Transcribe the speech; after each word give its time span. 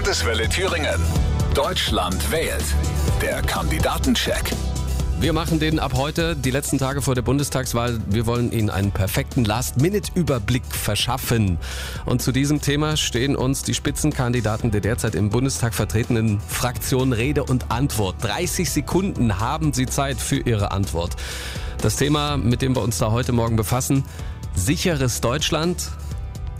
Landeswelle 0.00 0.48
Thüringen. 0.48 0.98
Deutschland 1.54 2.32
wählt. 2.32 2.64
Der 3.20 3.42
Kandidatencheck. 3.42 4.50
Wir 5.20 5.34
machen 5.34 5.60
den 5.60 5.78
ab 5.78 5.92
heute, 5.94 6.34
die 6.34 6.50
letzten 6.50 6.78
Tage 6.78 7.02
vor 7.02 7.14
der 7.14 7.20
Bundestagswahl. 7.20 8.00
Wir 8.06 8.24
wollen 8.24 8.50
Ihnen 8.50 8.70
einen 8.70 8.92
perfekten 8.92 9.44
Last-Minute-Überblick 9.44 10.64
verschaffen. 10.70 11.58
Und 12.06 12.22
zu 12.22 12.32
diesem 12.32 12.62
Thema 12.62 12.96
stehen 12.96 13.36
uns 13.36 13.62
die 13.62 13.74
Spitzenkandidaten 13.74 14.70
der 14.70 14.80
derzeit 14.80 15.14
im 15.14 15.28
Bundestag 15.28 15.74
vertretenen 15.74 16.40
Fraktionen 16.48 17.12
Rede 17.12 17.44
und 17.44 17.70
Antwort. 17.70 18.16
30 18.22 18.70
Sekunden 18.70 19.38
haben 19.38 19.74
Sie 19.74 19.84
Zeit 19.84 20.18
für 20.18 20.38
Ihre 20.38 20.70
Antwort. 20.70 21.14
Das 21.82 21.96
Thema, 21.96 22.38
mit 22.38 22.62
dem 22.62 22.74
wir 22.74 22.80
uns 22.80 22.96
da 22.96 23.10
heute 23.10 23.32
Morgen 23.32 23.56
befassen, 23.56 24.06
sicheres 24.54 25.20
Deutschland. 25.20 25.90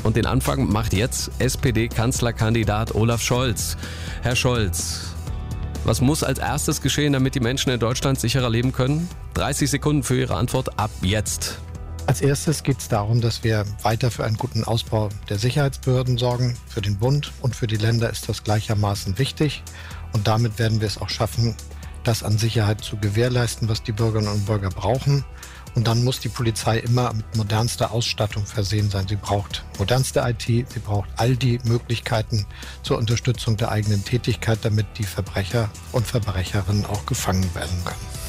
Und 0.03 0.17
den 0.17 0.27
Anfang 0.27 0.71
macht 0.71 0.95
jetzt 0.95 1.31
SPD-Kanzlerkandidat 1.39 2.95
Olaf 2.95 3.23
Scholz. 3.23 3.77
Herr 4.23 4.37
Scholz, 4.37 5.15
was 5.85 6.01
muss 6.01 6.23
als 6.23 6.39
erstes 6.39 6.81
geschehen, 6.83 7.13
damit 7.13 7.35
die 7.35 7.41
Menschen 7.41 7.71
in 7.71 7.81
Deutschland 7.81 8.19
sicherer 8.19 8.51
leben 8.51 8.73
können? 8.73 9.09
30 9.35 9.71
Sekunden 9.71 10.03
für 10.03 10.19
Ihre 10.19 10.37
Antwort 10.37 10.79
ab 10.79 10.91
jetzt. 11.03 11.59
Als 12.07 12.23
erstes 12.23 12.63
geht 12.63 12.79
es 12.79 12.89
darum, 12.89 13.21
dass 13.21 13.45
wir 13.45 13.65
weiter 13.83 14.11
für 14.11 14.25
einen 14.25 14.37
guten 14.37 14.65
Ausbau 14.65 15.11
der 15.29 15.39
Sicherheitsbehörden 15.39 16.19
sorgen. 16.19 16.57
Für 16.67 16.81
den 16.81 16.99
Bund 16.99 17.33
und 17.41 17.55
für 17.55 17.67
die 17.67 17.77
Länder 17.77 18.11
ist 18.11 18.29
das 18.29 18.43
gleichermaßen 18.43 19.19
wichtig. 19.19 19.63
Und 20.13 20.27
damit 20.27 20.59
werden 20.59 20.81
wir 20.81 20.89
es 20.89 20.99
auch 20.99 21.09
schaffen, 21.09 21.55
das 22.03 22.23
an 22.23 22.39
Sicherheit 22.39 22.81
zu 22.81 22.97
gewährleisten, 22.97 23.69
was 23.69 23.83
die 23.83 23.93
Bürgerinnen 23.93 24.33
und 24.33 24.47
Bürger 24.47 24.71
brauchen. 24.71 25.25
Und 25.75 25.87
dann 25.87 26.05
muss 26.05 26.21
die 26.21 26.29
Polizei 26.29 26.79
immer 26.79 27.13
mit 27.13 27.37
modernster 27.37 27.93
Ausstattung 27.93 28.45
versehen 28.45 28.91
sein. 28.91 29.07
Sie 29.09 29.17
braucht 29.17 29.65
modernste 29.79 30.21
IT, 30.21 30.43
sie 30.43 30.79
braucht 30.85 31.09
all 31.17 31.37
die 31.37 31.61
Möglichkeiten 31.65 32.47
zur 32.83 32.99
Unterstützung 32.99 33.57
der 33.57 33.71
eigenen 33.71 34.05
Tätigkeit, 34.05 34.59
damit 34.63 34.87
die 34.99 35.05
Verbrecher 35.05 35.71
und 35.93 36.07
Verbrecherinnen 36.07 36.85
auch 36.87 37.07
gefangen 37.07 37.55
werden 37.55 37.85
können. 37.85 38.21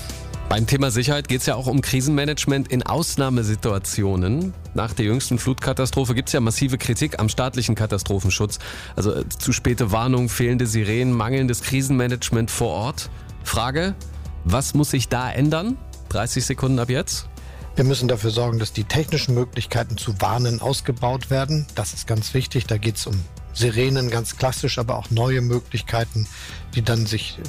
Beim 0.52 0.68
Thema 0.68 0.92
Sicherheit 0.92 1.30
geht 1.30 1.40
es 1.40 1.46
ja 1.46 1.56
auch 1.56 1.68
um 1.68 1.80
Krisenmanagement 1.80 2.68
in 2.68 2.84
Ausnahmesituationen. 2.84 4.54
Nach 4.74 4.92
der 4.92 5.06
jüngsten 5.06 5.40
Flutkatastrophe 5.40 6.14
gibt 6.14 6.28
es 6.28 6.34
ja 6.34 6.42
massive 6.42 6.78
Kritik 6.78 7.20
am 7.20 7.30
staatlichen 7.30 7.74
Katastrophenschutz. 7.74 8.60
Also 8.98 9.14
äh, 9.14 9.30
zu 9.30 9.54
späte 9.54 9.94
Warnung, 9.94 10.28
fehlende 10.28 10.68
Sirenen, 10.68 11.14
mangelndes 11.14 11.62
Krisenmanagement 11.62 12.52
vor 12.52 12.72
Ort. 12.72 13.10
Frage, 13.46 13.96
was 14.44 14.74
muss 14.74 14.92
sich 14.92 15.08
da 15.08 15.32
ändern? 15.32 15.78
30 16.10 16.46
Sekunden 16.46 16.80
ab 16.80 16.90
jetzt. 16.90 17.30
Wir 17.76 17.86
müssen 17.86 18.08
dafür 18.08 18.32
sorgen, 18.32 18.60
dass 18.60 18.74
die 18.74 18.84
technischen 18.84 19.34
Möglichkeiten 19.34 19.98
zu 19.98 20.20
warnen 20.20 20.62
ausgebaut 20.62 21.30
werden. 21.30 21.66
Das 21.76 21.94
ist 21.94 22.06
ganz 22.06 22.34
wichtig. 22.34 22.68
Da 22.68 22.78
geht 22.78 22.98
es 22.98 23.08
um 23.08 23.20
Sirenen 23.54 24.10
ganz 24.10 24.38
klassisch, 24.38 24.78
aber 24.78 24.98
auch 24.98 25.10
neue 25.10 25.42
Möglichkeiten, 25.42 26.28
die 26.76 26.82
dann 26.82 27.06
sich 27.06 27.40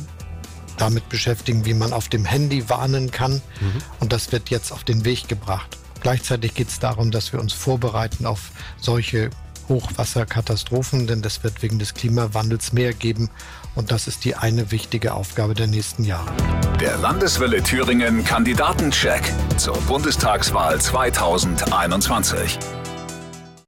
damit 0.78 1.08
beschäftigen, 1.08 1.64
wie 1.64 1.74
man 1.74 1.92
auf 1.92 2.08
dem 2.08 2.24
Handy 2.24 2.68
warnen 2.68 3.10
kann. 3.10 3.34
Mhm. 3.34 3.82
Und 4.00 4.12
das 4.12 4.32
wird 4.32 4.50
jetzt 4.50 4.72
auf 4.72 4.84
den 4.84 5.04
Weg 5.04 5.28
gebracht. 5.28 5.76
Gleichzeitig 6.00 6.54
geht 6.54 6.68
es 6.68 6.78
darum, 6.78 7.10
dass 7.10 7.32
wir 7.32 7.40
uns 7.40 7.52
vorbereiten 7.52 8.26
auf 8.26 8.50
solche 8.80 9.30
Hochwasserkatastrophen, 9.72 11.06
denn 11.06 11.22
das 11.22 11.42
wird 11.42 11.62
wegen 11.62 11.78
des 11.78 11.94
Klimawandels 11.94 12.72
mehr 12.72 12.92
geben. 12.92 13.30
Und 13.74 13.90
das 13.90 14.06
ist 14.06 14.24
die 14.24 14.36
eine 14.36 14.70
wichtige 14.70 15.14
Aufgabe 15.14 15.54
der 15.54 15.66
nächsten 15.66 16.04
Jahre. 16.04 16.30
Der 16.80 16.96
Landeswelle 16.98 17.62
Thüringen 17.62 18.24
Kandidatencheck 18.24 19.32
zur 19.56 19.76
Bundestagswahl 19.82 20.80
2021. 20.80 22.58